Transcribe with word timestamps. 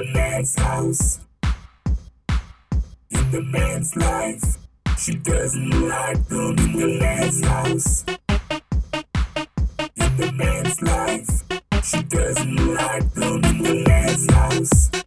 the 0.00 0.12
man's 0.14 0.58
house, 0.58 1.20
in 3.10 3.30
the 3.32 3.42
man's 3.42 3.94
life. 3.96 4.56
She 4.96 5.14
doesn't 5.16 5.88
like 5.88 6.26
them 6.28 6.58
in 6.58 6.72
the 6.72 6.98
man's 7.00 7.44
house, 7.44 8.04
in 9.96 10.16
the 10.16 10.32
man's 10.32 10.80
life. 10.80 11.84
She 11.84 12.02
doesn't 12.04 12.74
like 12.74 13.12
them 13.12 13.44
in 13.44 13.62
the 13.62 13.84
man's 13.86 14.32
house. 14.32 14.99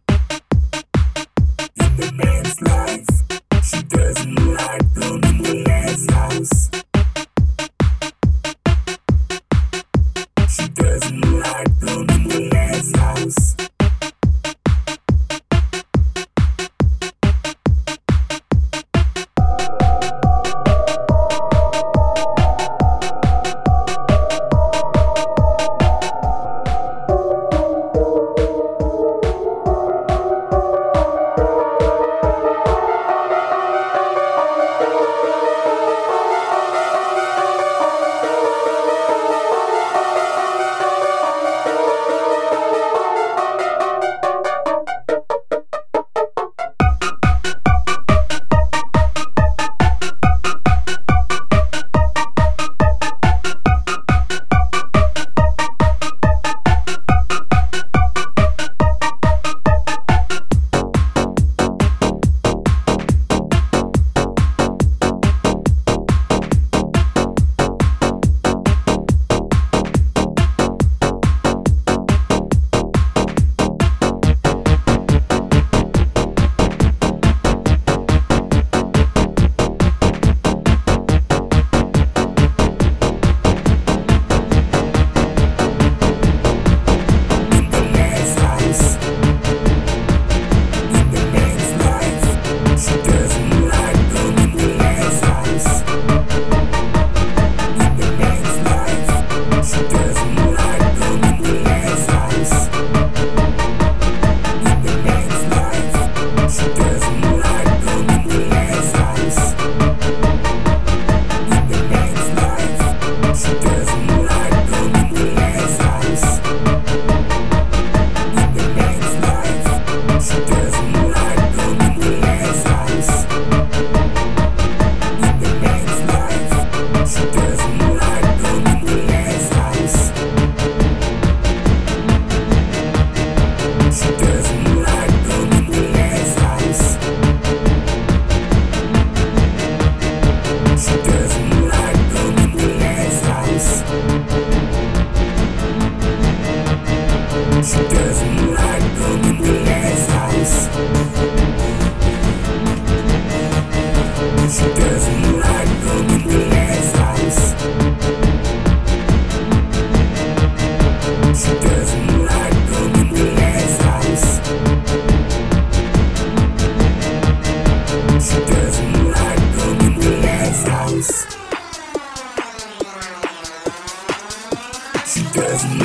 doesn't 175.44 175.84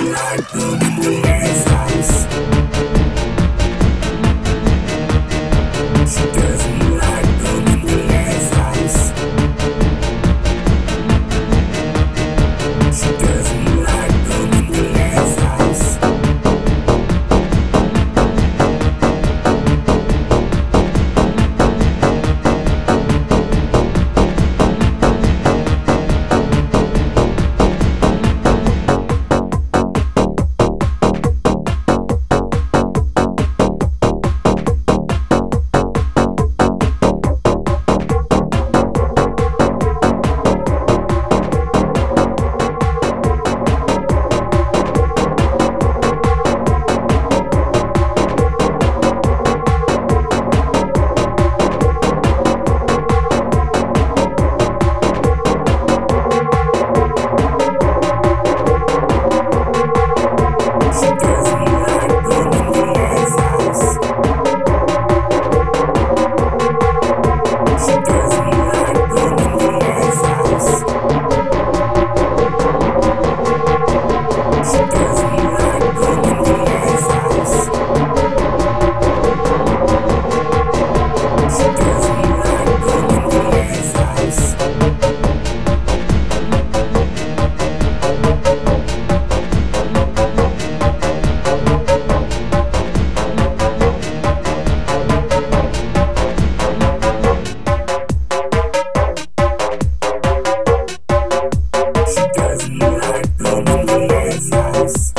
Podcast. 104.90 105.19